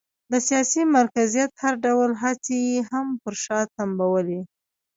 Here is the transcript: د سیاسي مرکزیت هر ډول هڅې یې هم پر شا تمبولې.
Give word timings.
د 0.31 0.33
سیاسي 0.47 0.83
مرکزیت 0.97 1.51
هر 1.63 1.73
ډول 1.85 2.11
هڅې 2.23 2.57
یې 2.69 2.79
هم 2.91 3.07
پر 3.21 3.33
شا 3.43 3.59
تمبولې. 3.75 4.41